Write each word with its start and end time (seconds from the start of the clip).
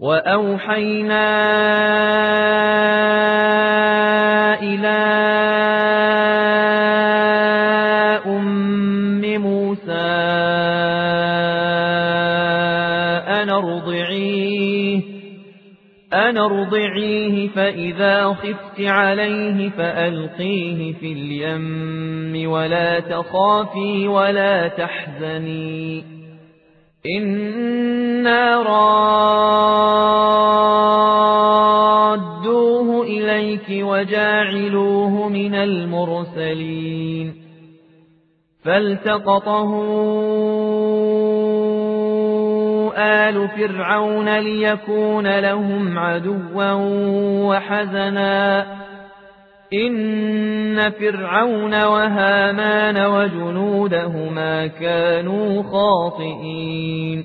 وأوحينا 0.00 1.26
إلى 4.62 4.96
أم 8.26 9.20
موسى 9.40 9.92
أن 13.28 13.50
ارضعيه 13.50 15.02
أن 16.12 16.38
ارضعيه 16.38 17.48
فإذا 17.48 18.24
خفت 18.24 18.80
عليه 18.80 19.70
فألقيه 19.70 20.92
في 20.92 21.12
اليم 21.12 22.50
ولا 22.50 23.00
تخافي 23.00 24.08
ولا 24.08 24.68
تحزني. 24.68 26.15
إنا 27.16 28.62
رادوه 28.62 29.06
إليك 33.02 33.66
وجاعلوه 33.70 35.28
من 35.28 35.54
المرسلين 35.54 37.34
فالتقطه 38.64 39.70
آل 42.96 43.48
فرعون 43.48 44.38
ليكون 44.38 45.38
لهم 45.38 45.98
عدوا 45.98 46.72
وحزنا 47.48 48.66
إن 49.72 50.90
فرعون 50.90 51.84
وهامان 51.84 53.06
وجنودهما 53.06 54.66
كانوا 54.66 55.62
خاطئين 55.62 57.24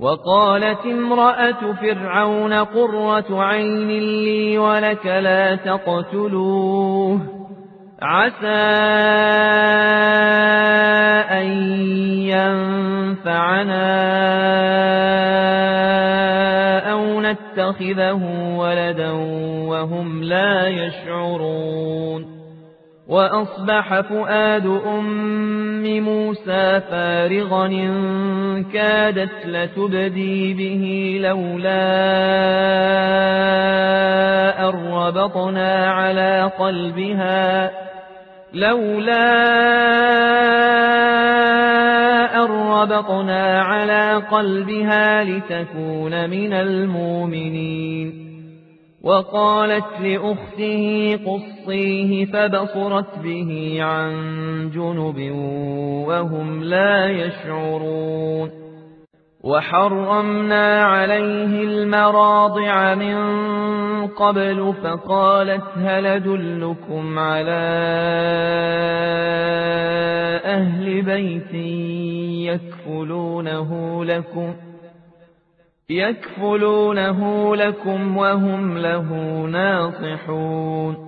وقالت 0.00 0.86
امرأة 0.86 1.72
فرعون 1.72 2.52
قرة 2.52 3.42
عين 3.42 3.88
لي 3.88 4.58
ولك 4.58 5.06
لا 5.06 5.54
تقتلوه 5.54 7.20
عسى 8.02 8.46
أن 11.30 11.46
ينفعنا 12.28 13.98
نتخذه 17.30 18.22
ولدا 18.56 19.10
وهم 19.68 20.22
لا 20.22 20.68
يشعرون 20.68 22.38
وأصبح 23.08 24.00
فؤاد 24.00 24.66
أم 24.66 26.00
موسى 26.00 26.80
فارغا 26.90 27.66
إن 27.66 28.64
كادت 28.64 29.46
لتبدي 29.46 30.54
به 30.54 31.18
لولا 31.28 32.68
أربطنا 34.68 35.90
على 35.90 36.52
قلبها 36.58 37.70
لولا 38.54 39.38
أربطنا 42.42 43.62
على 43.62 44.22
قلبها 44.30 45.24
لتكون 45.24 46.30
من 46.30 46.52
المؤمنين. 46.52 48.28
وقالت 49.02 50.00
لأخته 50.00 51.18
قصيه 51.26 52.24
فبصرت 52.24 53.18
به 53.18 53.78
عن 53.80 54.10
جنب 54.74 55.32
وهم 56.08 56.62
لا 56.62 57.10
يشعرون. 57.10 58.67
وحرمنا 59.44 60.84
عليه 60.84 61.62
المراضع 61.64 62.94
من 62.94 63.16
قبل 64.06 64.74
فقالت 64.82 65.64
هل 65.76 66.06
أدلكم 66.06 67.18
على 67.18 67.60
أهل 70.44 71.02
بيت 71.02 71.54
يكفلونه 72.54 74.04
لكم 74.04 74.54
يكفلونه 75.90 77.56
لكم 77.56 78.16
وهم 78.16 78.78
له 78.78 79.12
ناصحون 79.46 81.07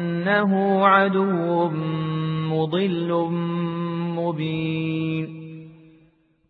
إنه 0.21 0.87
عدو 0.87 1.69
مضل 2.49 3.29
مبين. 4.17 5.41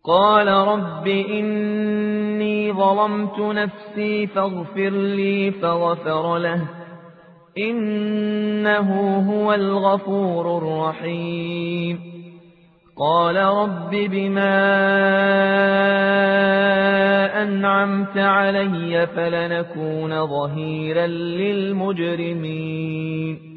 قال 0.04 0.48
رب 0.48 1.06
إني 1.06 2.72
ظلمت 2.72 3.38
نفسي 3.38 4.26
فاغفر 4.26 4.90
لي 4.90 5.50
فغفر 5.50 6.38
له. 6.38 6.68
إنه 7.58 9.18
هو 9.30 9.54
الغفور 9.54 10.58
الرحيم. 10.58 11.98
قال 12.98 13.36
رب 13.36 13.90
بما 13.90 14.82
أنعمت 17.42 18.18
علي 18.18 19.06
فلنكون 19.06 20.26
ظهيرا 20.26 21.06
للمجرمين. 21.06 23.51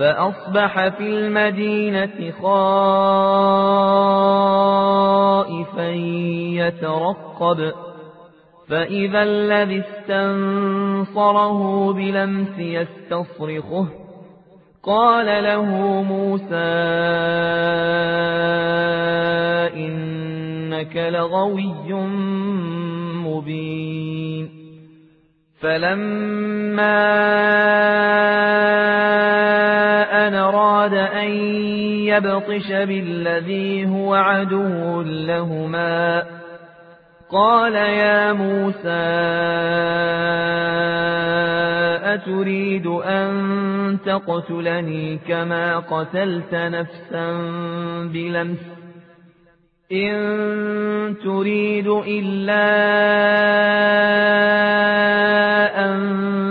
فأصبح 0.00 0.88
في 0.88 1.02
المدينة 1.02 2.32
خائفا 2.42 3.00
يترقب 6.56 7.72
فإذا 8.68 9.22
الذي 9.22 9.80
استنصره 9.80 11.60
بلمس 11.92 12.58
يستصرخه. 12.58 13.86
قال 14.82 15.44
له 15.44 15.64
موسى 16.02 16.54
إنك 19.76 20.96
لغوي 20.96 21.92
مبين. 23.24 24.48
فلما 25.60 27.10
أراد 30.50 30.94
أن 30.94 31.30
يبطش 32.10 32.68
بالذي 32.68 33.86
هو 33.86 34.14
عدو 34.14 35.02
لهما. 35.02 36.22
قال 37.30 37.74
يا 37.74 38.32
موسى 38.32 39.10
أتريد 42.14 42.86
أن 42.86 43.98
تقتلني 44.06 45.18
كما 45.28 45.78
قتلت 45.78 46.54
نفسا 46.54 47.32
بلمس؟ 48.12 48.58
إن 49.92 51.14
تريد 51.24 51.86
إلا 51.86 52.70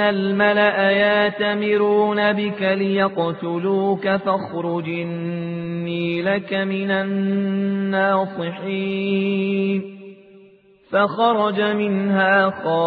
الملأ 0.00 0.90
ياتمرون 0.90 2.32
بك 2.32 2.62
ليقتلوك 2.62 4.08
فاخرج 4.08 4.88
إني 4.88 6.22
لك 6.22 6.54
من 6.54 6.90
الناصحين 6.90 8.38
فخرج 10.90 11.60
منها 11.60 12.50
خائفا 12.50 12.78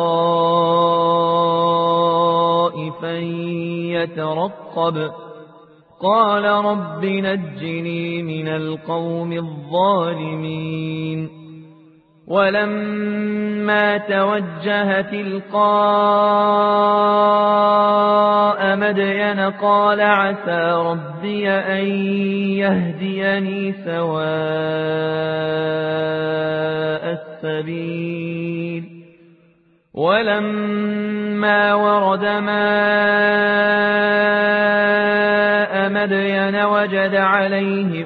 يترقب 4.02 5.12
قال 6.02 6.46
رب 6.46 7.06
نجني 7.06 8.24
من 8.24 8.48
القوم 8.48 9.34
الظالمين 9.34 11.41
ولما 12.32 13.98
توجه 13.98 15.02
تلقاء 15.02 15.52
مدين 18.76 19.40
قال 19.40 20.02
عسى 20.02 20.72
ربي 20.72 21.50
أن 21.50 21.86
يهديني 22.64 23.74
سواء 23.86 24.32
السبيل. 27.20 28.84
ولما 29.94 31.74
ورد 31.74 32.26
ماء 32.26 32.62
مدين 35.90 36.56
وجد 36.66 37.16
عليه 37.16 38.06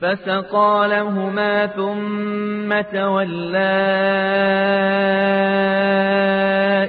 فسقى 0.00 0.86
لهما 0.90 1.66
ثم 1.66 2.80
تولى 2.80 3.80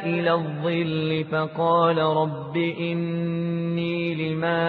إلى 0.06 0.34
الظل 0.34 1.26
فقال 1.32 1.98
رب 1.98 2.58
إني 2.58 4.16
لما 4.16 4.62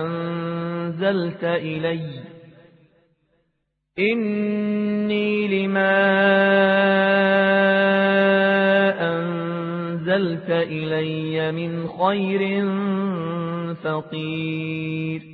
أنزلت 0.00 1.44
إلي 1.44 2.00
إني 3.98 5.66
لما 5.66 5.94
أنزلت 9.12 10.50
إلي 10.50 11.52
من 11.52 11.88
خير 11.88 12.64
فقير 13.84 15.33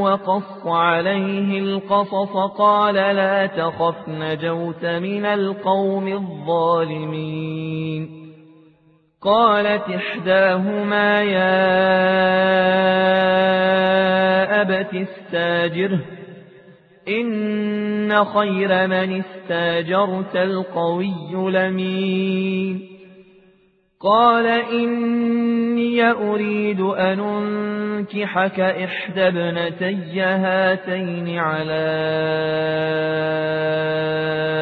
وقص 0.00 0.66
عليه 0.66 1.58
القصص 1.58 2.36
قال 2.58 2.94
لا 2.94 3.46
تخف 3.46 4.08
نجوت 4.08 4.84
من 4.84 5.26
القوم 5.26 6.08
الظالمين. 6.08 7.50
قالت 9.22 9.82
إحداهما 9.88 11.22
يا 11.22 11.60
أبت 14.62 14.94
استاجره 14.94 16.00
إن 17.08 18.24
خير 18.24 18.86
من 18.86 19.22
استاجرت 19.22 20.36
القوي 20.36 21.32
لمين 21.32 22.99
قال 24.00 24.46
إني 24.46 26.10
أريد 26.10 26.80
أن 26.80 27.20
أنكحك 28.00 28.60
إحدى 28.60 29.28
ابنتي 29.28 30.20
هاتين 30.20 31.38
على 31.38 31.86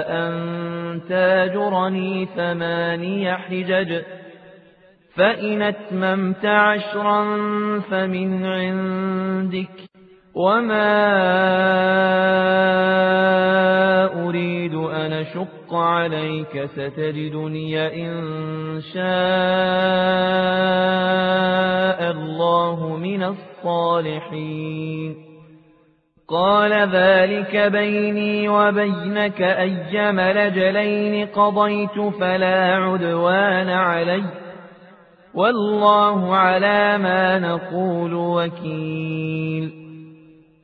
أن 0.08 1.00
تاجرني 1.08 2.28
ثماني 2.36 3.32
حجج 3.32 4.02
فإن 5.14 5.62
أتممت 5.62 6.44
عشرا 6.44 7.24
فمن 7.80 8.46
عندك 8.46 9.76
وما 10.34 10.94
أريد 14.26 14.74
أن 14.74 15.12
أشق 15.12 15.57
عليك 15.74 16.66
ستجدني 16.66 18.04
إن 18.06 18.80
شاء 18.80 19.08
الله 22.10 22.96
من 22.96 23.22
الصالحين. 23.22 25.16
قال 26.28 26.72
ذلك 26.72 27.56
بيني 27.56 28.48
وبينك 28.48 29.42
أيما 29.42 30.32
لجلين 30.32 31.26
قضيت 31.26 32.00
فلا 32.20 32.76
عدوان 32.76 33.68
علي. 33.68 34.24
والله 35.34 36.36
على 36.36 36.98
ما 36.98 37.38
نقول 37.38 38.14
وكيل. 38.14 39.77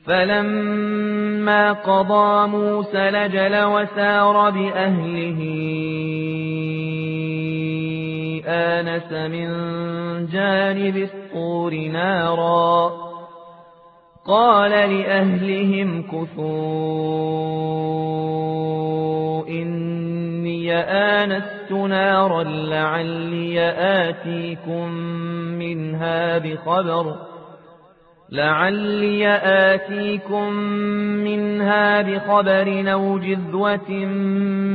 فلما 0.07 1.73
قضى 1.73 2.49
موسى 2.49 3.11
لجل 3.11 3.65
وسار 3.65 4.51
بأهله 4.51 5.41
آنس 8.47 9.13
من 9.13 9.49
جانب 10.27 10.97
الطور 10.97 11.75
نارا 11.75 12.93
قال 14.27 14.71
لأهلهم 14.71 16.03
كثوا 16.03 16.45
إني 19.49 20.75
آنست 20.77 21.73
نارا 21.73 22.43
لعلي 22.43 23.61
آتيكم 23.79 24.89
منها 25.59 26.39
بخبر 26.39 27.17
لعلي 28.35 29.29
آتيكم 29.45 30.53
منها 31.25 32.03
بخبر 32.03 32.93
أو 32.93 33.19
جذوة 33.19 33.91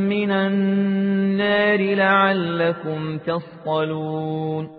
من 0.10 0.32
النار 0.32 1.96
لعلكم 1.96 3.18
تصطلون 3.18 4.70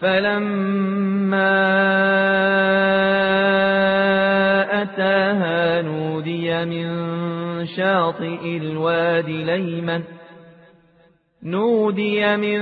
فلما 0.00 1.52
أتاها 4.82 5.82
نودي 5.82 6.64
من 6.64 6.86
شاطئ 7.66 8.56
الوادي 8.56 9.44
ليمن 9.44 10.02
نودي 11.46 12.36
من 12.36 12.58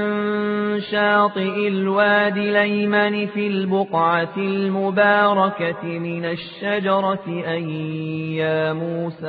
شاطئ 0.81 1.69
الوادي 1.69 2.51
ليمن 2.51 3.27
في 3.27 3.47
البقعة 3.47 4.37
المباركة 4.37 5.85
من 5.85 6.25
الشجرة 6.25 7.25
أن 7.47 7.71
يا 8.31 8.73
موسى 8.73 9.27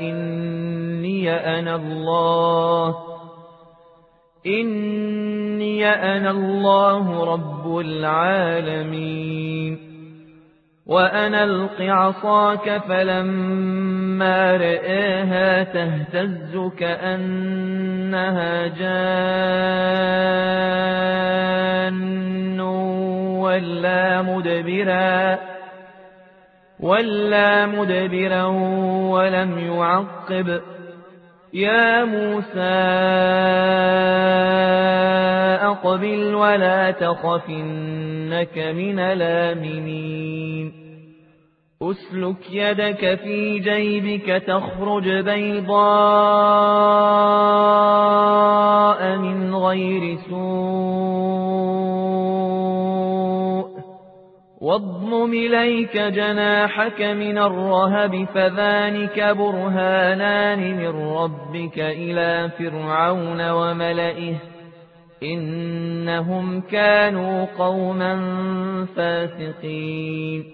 إني 0.00 1.30
أنا 1.30 1.76
الله 1.76 2.96
إني 4.46 5.86
أنا 5.86 6.30
الله 6.30 7.24
رب 7.34 7.78
العالمين 7.78 9.16
وأنا 10.86 11.44
ألق 11.44 11.80
عصاك 11.80 12.82
فلما 12.88 14.56
رآها 14.56 15.62
تهتز 15.62 16.70
كأنها 16.78 18.66
جان 18.66 19.56
ولا 23.40 24.22
مدبرا 24.22 25.38
ولا 26.80 27.66
مدبرا 27.66 28.44
ولم 29.10 29.58
يعقب 29.58 30.60
يا 31.56 32.04
موسى 32.04 32.60
أقبل 35.64 36.34
ولا 36.34 36.90
تخفنك 36.90 38.58
من 38.58 38.98
الآمنين. 38.98 40.72
أسلك 41.82 42.52
يدك 42.52 43.14
في 43.14 43.58
جيبك 43.58 44.42
تخرج 44.46 45.08
بيضاء 45.08 45.76
من 49.16 49.54
غير 49.54 50.18
سوء. 50.28 51.35
واضمم 54.60 55.32
إليك 55.32 55.96
جناحك 55.96 57.02
من 57.02 57.38
الرهب 57.38 58.26
فذلك 58.34 59.36
برهانان 59.38 60.76
من 60.76 61.12
ربك 61.12 61.78
إلى 61.78 62.50
فرعون 62.58 63.50
وملئه 63.50 64.34
إنهم 65.22 66.60
كانوا 66.60 67.46
قوما 67.58 68.16
فاسقين. 68.96 70.44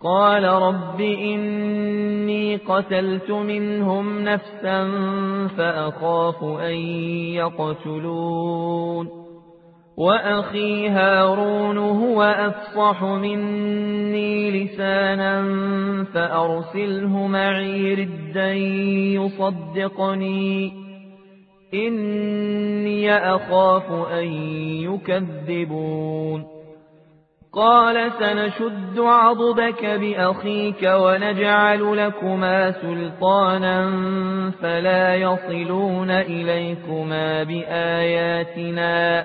قال 0.00 0.44
رب 0.44 1.00
إني 1.00 2.56
قتلت 2.56 3.30
منهم 3.30 4.24
نفسا 4.24 4.88
فأخاف 5.56 6.44
أن 6.44 6.74
يقتلون. 7.34 9.23
وأخي 9.96 10.88
هارون 10.88 11.78
هو 11.78 12.22
أفصح 12.22 13.02
مني 13.02 14.64
لسانا 14.64 15.44
فأرسله 16.14 17.26
معي 17.26 17.94
ردا 17.94 18.52
يصدقني. 19.22 20.72
إني 21.74 23.16
أخاف 23.16 23.92
أن 24.12 24.26
يكذبون. 24.82 26.44
قال 27.52 28.12
سنشد 28.18 28.98
عضدك 28.98 29.84
بأخيك 29.84 30.82
ونجعل 30.82 31.96
لكما 31.96 32.72
سلطانا 32.72 33.90
فلا 34.62 35.14
يصلون 35.14 36.10
إليكما 36.10 37.42
بآياتنا. 37.42 39.24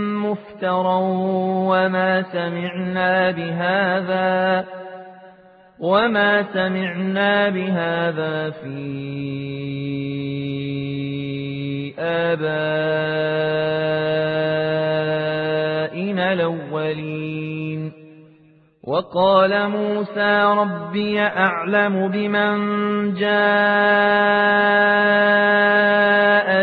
مفترى 0.61 0.97
وما 1.73 2.21
سمعنا 2.21 3.31
بهذا 3.31 4.65
وما 5.79 6.43
سمعنا 6.53 7.49
بهذا 7.49 8.49
في 8.49 8.71
آبائنا 11.99 12.53
الأولين. 16.33 17.91
وقال 18.83 19.69
موسى 19.69 20.43
ربي 20.43 21.21
أعلم 21.21 22.07
بمن 22.07 22.53
جاء 23.13 23.31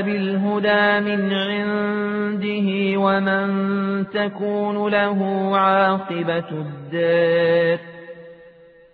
بالهدى 0.03 1.01
من 1.01 1.33
عنده 1.33 2.69
ومن 2.99 3.78
تكون 4.05 4.91
له 4.91 5.51
عاقبة 5.57 6.51
الدار. 6.51 7.79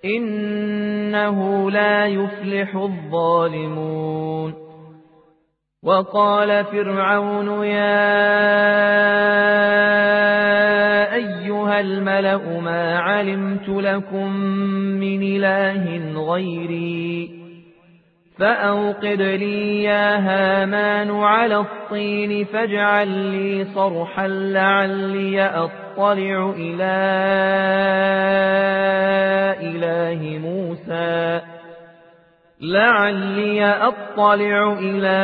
إنه 0.04 1.70
لا 1.70 2.06
يفلح 2.06 2.76
الظالمون. 2.76 4.54
وقال 5.82 6.64
فرعون 6.64 7.64
يا 7.64 8.04
أيها 11.14 11.80
الملأ 11.80 12.60
ما 12.60 12.98
علمت 12.98 13.68
لكم 13.68 14.32
من 15.00 15.22
إله 15.22 16.12
غيري؟ 16.32 17.33
فأوقد 18.38 19.22
لي 19.22 19.82
يا 19.82 20.16
هامان 20.16 21.10
على 21.10 21.56
الطين 21.56 22.44
فاجعل 22.44 23.08
لي 23.08 23.64
صرحا 23.64 24.28
لعلي 24.28 25.42
أطلع 25.42 26.54
إلى 26.56 26.94
إله 29.60 30.38
موسى. 30.38 31.40
لعلي 32.60 33.64
أطلع 33.64 34.72
إلى 34.78 35.20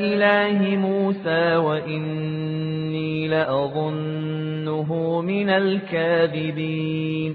إله 0.00 0.76
موسى 0.76 1.56
وإني 1.56 3.28
لأظنه 3.28 5.20
من 5.20 5.50
الكاذبين. 5.50 7.34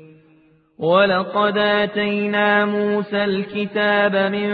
ولقد 0.81 1.57
آتينا 1.57 2.65
موسى 2.65 3.23
الكتاب 3.23 4.15
من 4.15 4.51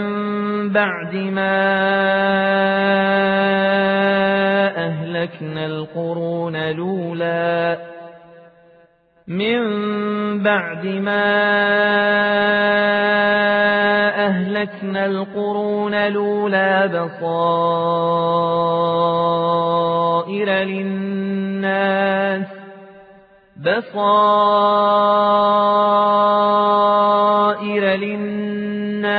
بعد 0.72 1.14
ما 1.14 1.58
أهلكنا 4.76 5.66
القرون 5.66 6.56
الأولى 6.56 7.78
من 9.28 9.62
بعد 10.42 10.86
ما 10.86 11.28
أهلكنا 14.26 15.06
القرون 15.06 15.94
الأولى 15.94 16.88
بصائر 16.88 17.28
للناس 20.50 22.46
بصائر 23.56 25.08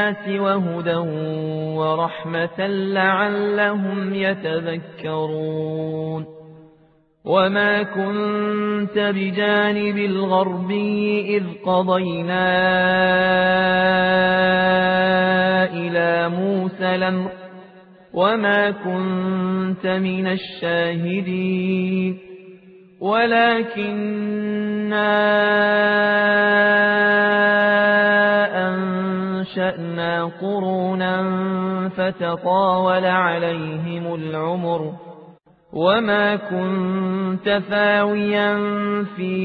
للناس 0.10 0.28
وهدى 0.42 0.96
ورحمة 1.78 2.68
لعلهم 2.68 4.14
يتذكرون 4.14 5.60
وما 7.26 7.84
كنت 7.84 9.00
بجانب 9.00 9.98
الغربي 9.98 11.38
إذ 11.38 11.44
قضينا 11.66 12.50
إلى 15.74 16.30
موسى 16.30 16.96
الأمر 16.96 17.32
وما 18.14 18.72
كنت 18.72 19.88
من 19.88 20.28
الشاهدين 20.28 22.18
ولكننا 23.00 24.50
أنشأنا 28.68 29.89
قرونا 30.42 31.20
فتطاول 31.98 33.06
عليهم 33.06 34.16
العمر 34.16 34.94
وما 35.74 36.36
كنت 36.36 37.62
ثاويا 37.70 38.56
في 39.16 39.40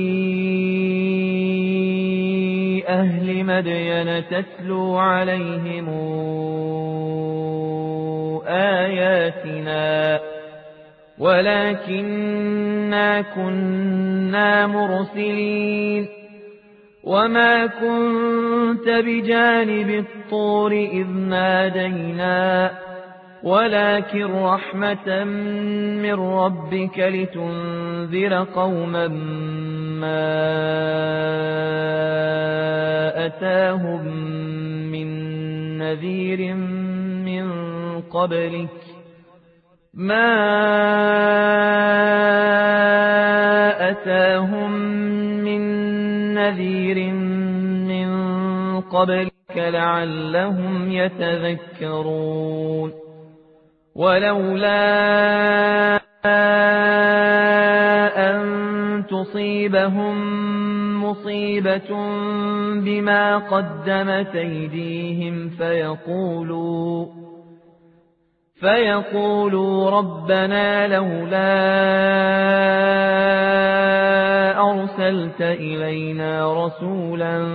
أهل 2.88 3.44
مدين 3.44 4.24
تتلو 4.28 4.96
عليهم 4.96 5.88
آياتنا 8.46 10.20
ولكننا 11.18 13.20
كنا 13.20 14.66
مرسلين 14.66 16.23
وما 17.04 17.66
كنت 17.66 18.88
بجانب 18.88 19.90
الطور 19.90 20.72
إذ 20.72 21.06
نادينا 21.06 22.70
ولكن 23.42 24.24
رحمة 24.24 25.24
من 25.24 26.14
ربك 26.14 26.98
لتنذر 26.98 28.44
قوما 28.54 29.08
ما 30.00 30.46
أتاهم 33.26 34.06
من 34.92 35.08
نذير 35.78 36.54
من 37.24 37.50
قبلك 38.00 38.80
ما 39.94 40.34
أتاهم 43.90 44.74
نذير 46.34 47.12
من 47.88 48.10
قبلك 48.80 49.56
لعلهم 49.56 50.92
يتذكرون. 50.92 52.92
ولولا 53.94 54.84
أن 58.16 59.04
تصيبهم 59.10 60.14
مصيبة 61.04 61.90
بما 62.80 63.38
قدمت 63.38 64.34
أيديهم 64.34 65.48
فيقولوا 65.48 67.23
فيقولوا 68.64 69.90
ربنا 69.90 70.88
لولا 70.88 71.54
أرسلت 74.70 75.40
إلينا 75.40 76.64
رسولا 76.66 77.46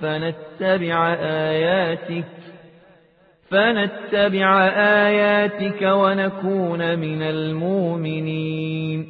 فنتبع 0.00 1.14
آياتك 1.20 2.24
فنتبع 3.50 4.68
آياتك 5.06 5.82
ونكون 5.82 6.98
من 6.98 7.22
المؤمنين. 7.22 9.06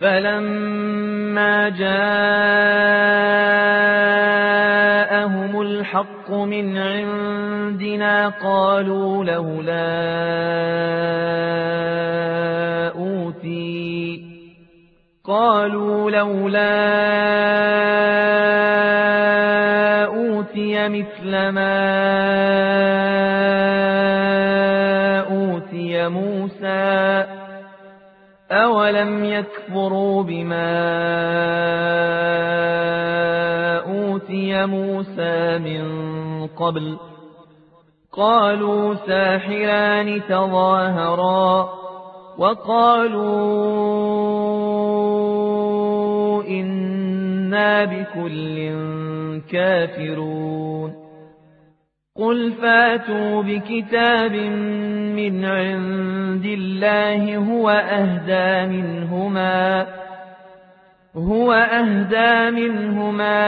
فلما 0.00 1.68
جاءهم 5.28 5.60
الحق 5.60 6.30
من 6.30 6.78
عندنا 6.78 8.28
قالوا 8.28 9.24
لولا 9.24 9.88
أوتي 12.96 14.24
قالوا 15.24 16.10
لولا 16.10 16.74
أوتي 20.06 20.88
مثل 20.88 21.30
ما 21.48 21.78
أوتي 25.20 26.08
موسى 26.08 27.26
أولم 28.50 29.24
يكفروا 29.24 30.22
بما 30.22 30.78
أوتي 33.78 34.66
موسى 34.66 35.58
من 35.58 35.86
قبل 36.46 36.96
قالوا 38.12 38.94
ساحران 38.94 40.22
تظاهرا 40.28 41.68
وقالوا 42.38 43.28
إنا 46.44 47.84
بكل 47.84 48.58
كافرون 49.50 50.77
قل 52.18 52.52
فاتوا 52.52 53.42
بكتاب 53.42 54.32
من 55.16 55.44
عند 55.44 56.46
الله 56.46 57.36
هو 57.36 57.70
أهدى 57.70 58.76
منهما 58.76 59.86
هو 61.16 61.52
أهدى 61.52 62.50
منهما 62.50 63.38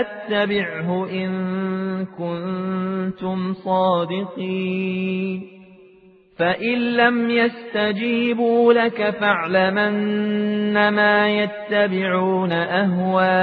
أتبعه 0.00 1.08
إن 1.10 2.06
كنتم 2.18 3.54
صادقين 3.54 5.55
فإن 6.38 6.78
لم 6.78 7.30
يستجيبوا 7.30 8.72
لك 8.72 9.10
فاعلمن 9.10 10.88
ما 10.88 11.28
يتبعون 11.28 12.52
أهواءهم 12.52 13.36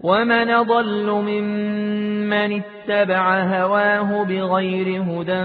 ومن 0.00 0.62
ضل 0.62 1.10
ممن 1.10 2.62
اتبع 2.62 3.40
هواه 3.40 4.24
بغير 4.24 5.02
هدى 5.02 5.44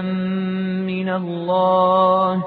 من 0.86 1.08
الله 1.08 2.44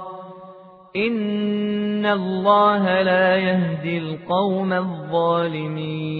إن 0.96 2.06
الله 2.06 3.02
لا 3.02 3.38
يهدي 3.38 3.98
القوم 3.98 4.74
الظالمين 4.74 6.20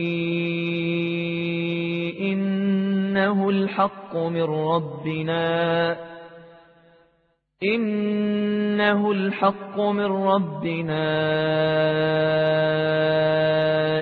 إنه 3.21 3.49
الحق 3.49 4.17
من 4.17 4.43
ربنا. 4.43 5.95
إنه 7.63 9.11
الحق 9.11 9.79
من 9.79 10.05
ربنا. 10.05 11.07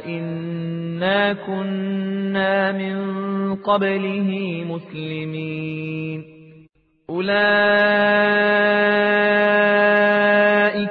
إنا 0.05 1.34
كنا 1.34 2.71
من 2.71 2.99
قبله 3.55 4.63
مسلمين. 4.67 6.23
أولئك 7.10 7.39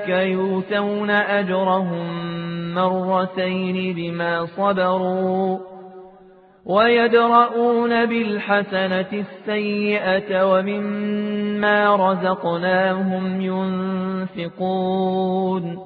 يؤتون 0.08 1.10
أجرهم 1.10 2.08
مرتين 2.74 3.94
بما 3.94 4.46
صبروا. 4.46 5.77
ويدرؤون 6.68 8.06
بالحسنة 8.06 9.12
السيئة 9.12 10.44
ومما 10.52 11.96
رزقناهم 11.96 13.40
ينفقون. 14.36 15.78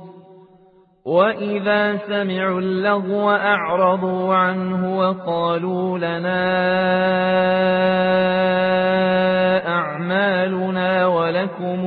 وإذا 1.05 1.97
سمعوا 1.97 2.61
اللغو 2.61 3.31
أعرضوا 3.31 4.35
عنه 4.35 4.99
وقالوا 4.99 5.99
لنا 5.99 6.42
أعمالنا 9.68 11.07
ولكم 11.07 11.87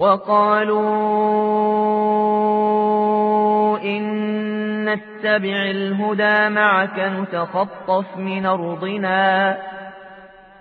وقالوا 0.00 0.80
إن 3.78 4.04
نتبع 4.84 5.70
الهدى 5.70 6.48
معك 6.54 6.98
نتخطف 6.98 8.16
من 8.16 8.46
أرضنا 8.46 9.56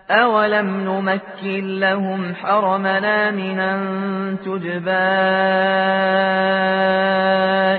أولم 0.10 0.68
نمكن 0.68 1.80
لهم 1.80 2.36
حرمنا 2.36 3.32
من 3.32 3.60
أن 3.60 4.38
تجبى 4.46 4.92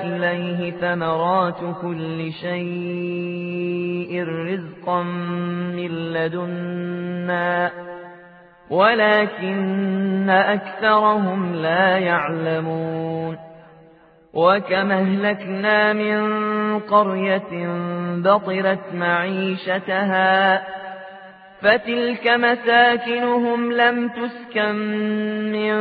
إليه 0.09 0.71
ثمرات 0.71 1.61
كل 1.83 2.33
شيء 2.33 4.25
رزقا 4.25 5.03
من 5.73 6.13
لدنا 6.13 7.71
ولكن 8.71 10.31
أكثرهم 10.31 11.55
لا 11.55 11.99
يعلمون. 11.99 13.37
وكم 14.35 14.93
أهلكنا 14.93 15.93
من 15.93 16.21
قرية 16.79 17.69
بطرت 18.17 18.95
معيشتها 18.95 20.63
فتلك 21.61 22.29
مساكنهم 22.29 23.73
لم 23.73 24.09
تسكن 24.09 24.75
من 25.53 25.75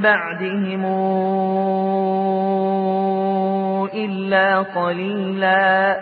بعدهم 0.00 0.84
إلا 3.94 4.58
قليلا. 4.58 6.00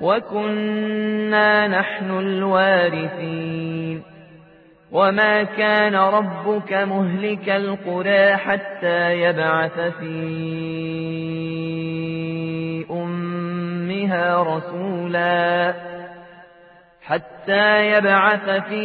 وكنا 0.00 1.68
نحن 1.68 2.10
الوارثين. 2.10 4.13
وما 4.94 5.42
كان 5.42 5.94
ربك 5.94 6.72
مهلك 6.72 7.48
القرى 7.48 8.36
حتى 8.36 9.20
يبعث 9.20 9.80
في 9.80 10.14
أمها 12.90 14.42
رسولا 14.42 15.74
حتى 17.02 17.90
يبعث 17.90 18.50
في 18.68 18.84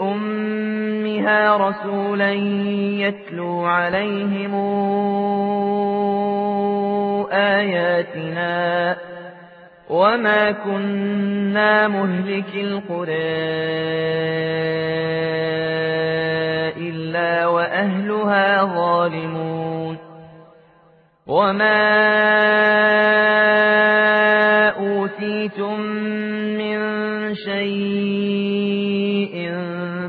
أمها 0.00 1.56
رسولا 1.56 2.32
يتلو 3.06 3.64
عليهم 3.64 4.54
آياتنا 7.32 8.96
وما 9.90 10.50
كنا 10.50 11.88
مهلك 11.88 12.54
القرى 12.54 13.32
إلا 16.76 17.46
وأهلها 17.46 18.64
ظالمون 18.64 19.98
وما 21.26 21.82
أوتيتم 24.68 25.80
من 26.58 26.78
شيء 27.34 28.22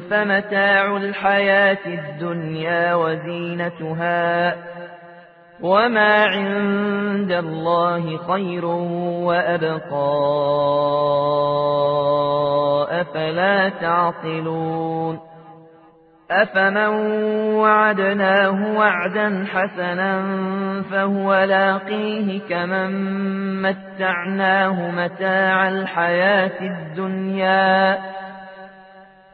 فمتاع 0.10 0.98
الحياة 0.98 1.86
الدنيا 1.86 2.96
وزينتها 2.96 4.73
وما 5.64 6.26
عند 6.26 7.32
الله 7.32 8.18
خير 8.18 8.66
وأبقى 9.26 10.18
أفلا 13.02 13.70
تعقلون 13.70 15.20
أفمن 16.32 16.88
وعدناه 17.56 18.78
وعدا 18.78 19.46
حسنا 19.54 20.22
فهو 20.92 21.44
لاقيه 21.44 22.40
كمن 22.50 22.92
متعناه 23.62 24.92
متاع 24.92 25.70
الحياة 25.70 26.62
الدنيا 26.62 27.98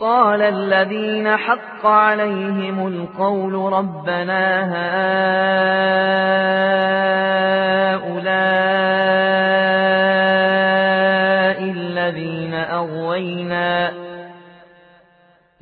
قال 0.00 0.42
الذين 0.42 1.36
حق 1.36 1.86
عليهم 1.86 2.86
القول 2.86 3.72
ربنا 3.72 4.64
هؤلاء 8.00 8.30
الذين 11.62 12.54
أغوينا 12.54 13.92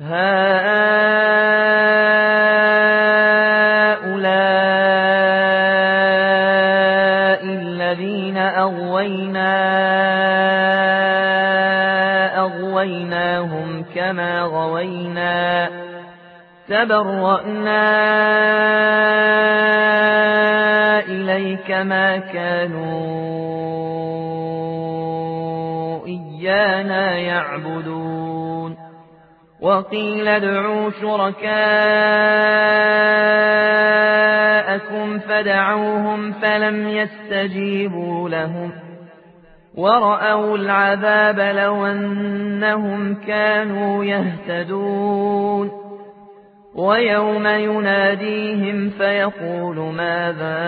هؤلاء 0.01 1.38
كما 14.09 14.41
غوينا 14.41 15.69
تبرأنا 16.67 17.89
إليك 20.99 21.71
ما 21.71 22.17
كانوا 22.17 22.89
إيانا 26.07 27.17
يعبدون 27.17 28.77
وقيل 29.61 30.27
ادعوا 30.27 30.89
شركاءكم 31.01 31.49
فدعوهم 35.19 36.33
فلم 36.33 36.87
يستجيبوا 36.87 38.29
لهم 38.29 38.88
ورأوا 39.75 40.57
العذاب 40.57 41.39
لو 41.39 41.85
أنهم 41.85 43.15
كانوا 43.15 44.05
يهتدون 44.05 45.71
ويوم 46.75 47.47
يناديهم 47.47 48.89
فيقول 48.89 49.75
ماذا 49.77 50.59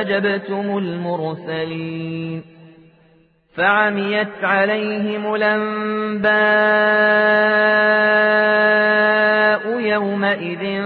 أجبتم 0.00 0.78
المرسلين 0.78 2.42
فعميت 3.54 4.44
عليهم 4.44 5.34
الأنباء 5.34 6.30
يومئذ 9.80 10.82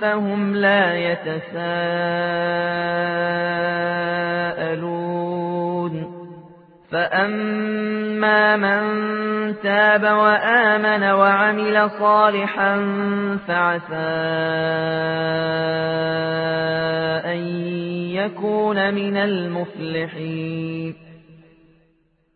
فهم 0.00 0.54
لا 0.54 0.94
يتساءلون. 0.94 2.14
فأما 6.90 8.56
من 8.56 8.80
تاب 9.62 10.02
وآمن 10.02 11.02
وعمل 11.02 11.90
صالحا 11.90 12.76
فعسى 13.48 13.94
أن 17.32 17.38
يكون 18.14 18.94
من 18.94 19.16
المفلحين. 19.16 21.03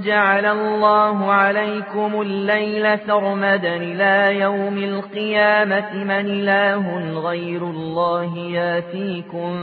جعل 0.00 0.46
الله 0.46 1.32
عليكم 1.32 2.20
الليل 2.20 2.98
سرمدا 3.06 3.76
إلى 3.76 4.40
يوم 4.40 4.78
القيامة 4.78 5.94
من 5.94 6.10
إله 6.10 7.18
غير 7.18 7.62
الله 7.62 8.38
ياتيكم 8.38 9.54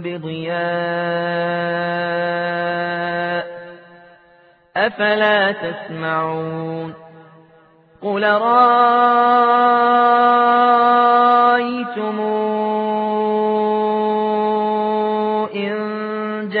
بضياء 0.00 0.60
أفلا 4.76 5.52
تسمعون 5.52 6.94
قل 8.02 8.24
رأيتم 8.24 8.60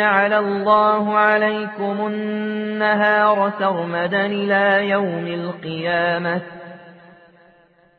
جعل 0.00 0.32
الله 0.32 1.14
عليكم 1.14 2.06
النهار 2.06 3.52
سرمدا 3.58 4.26
إلى 4.26 4.88
يوم 4.88 5.26
القيامة. 5.26 6.40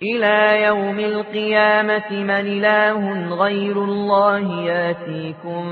إلى 0.02 0.64
يوم 0.64 1.00
القيامة 1.00 2.12
من 2.12 2.30
إله 2.30 3.30
غير 3.36 3.84
الله 3.84 4.62
يأتيكم 4.62 5.64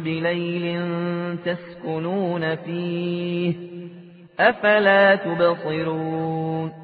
بليل 0.00 0.82
تسكنون 1.44 2.56
فيه. 2.56 3.54
أفلا 4.40 5.14
تبصرون؟ 5.14 6.83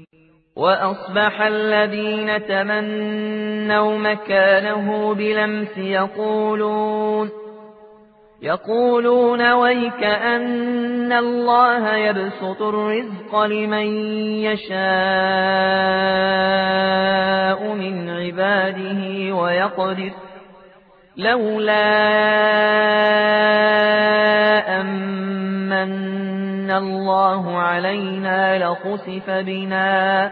وأصبح 0.61 1.41
الذين 1.41 2.45
تمنوا 2.47 3.97
مكانه 3.97 5.13
بلمس 5.13 5.77
يقولون 5.77 7.29
يقولون 8.41 9.51
ويك 9.51 10.03
أن 10.03 11.11
الله 11.11 11.95
يبسط 11.95 12.61
الرزق 12.61 13.43
لمن 13.43 13.87
يشاء 14.45 14.81
من 17.73 18.09
عباده 18.09 19.35
ويقدر 19.35 20.11
لولا 21.17 21.81
أمن 24.81 26.71
الله 26.71 27.57
علينا 27.57 28.57
لخسف 28.57 29.29
بنا 29.29 30.31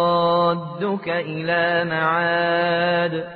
لرادك 0.51 1.09
إلى 1.09 1.89
معاد. 1.89 3.27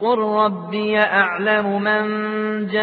قل 0.00 0.18
ربي 0.18 0.98
أعلم 0.98 1.82
من 1.82 2.02
جاء 2.66 2.82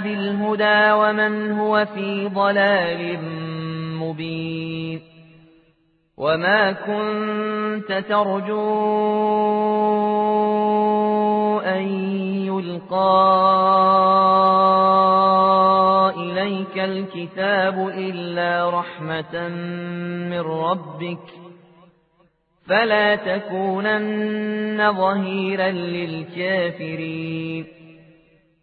بالهدى 0.00 0.92
ومن 0.92 1.52
هو 1.52 1.86
في 1.94 2.28
ضلال 2.28 3.18
مبين. 3.98 5.00
وما 6.16 6.72
كنت 6.72 7.92
ترجو 8.08 8.88
أن 11.64 11.82
يلقى 12.46 13.18
إليك 16.16 16.78
الكتاب 16.78 17.88
إلا 17.88 18.70
رحمة 18.70 19.48
من 20.28 20.40
ربك 20.40 21.18
فلا 22.68 23.16
تكونن 23.16 24.92
ظهيرا 24.92 25.70
للكافرين 25.70 27.66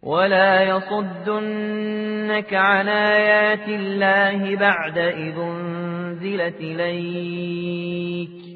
ولا 0.02 0.62
يصدنك 0.62 2.54
عن 2.54 2.88
آيات 2.88 3.68
الله 3.68 4.56
بعد 4.56 4.98
إذ 4.98 5.38
أنزلت 5.38 6.60
إليك 6.60 8.55